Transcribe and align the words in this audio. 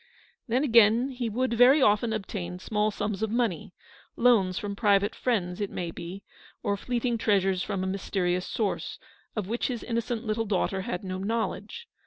Then, 0.47 0.63
again, 0.63 1.09
he 1.09 1.29
would 1.29 1.53
very 1.53 1.79
often 1.79 2.11
obtain 2.11 2.57
small 2.57 2.89
sums 2.89 3.21
of 3.21 3.29
money, 3.29 3.75
loans 4.15 4.57
from 4.57 4.75
private 4.75 5.13
friends, 5.13 5.61
it 5.61 5.69
may 5.69 5.91
be, 5.91 6.23
or 6.63 6.75
fleeting 6.75 7.19
treasures 7.19 7.61
from 7.61 7.83
a 7.83 7.85
mysterious 7.85 8.47
source, 8.47 8.97
of 9.35 9.47
which 9.47 9.67
his 9.67 9.83
innocent 9.83 10.25
little 10.25 10.45
daughter 10.47 10.81
had 10.81 11.03
no 11.03 11.19
knowledge. 11.19 11.87